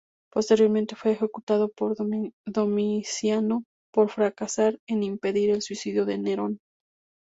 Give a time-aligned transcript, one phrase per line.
[0.33, 1.95] Posteriormente, fue ejecutado por
[2.51, 3.63] Domiciano
[3.93, 6.59] por fracasar en impedir el suicidio de Nerón.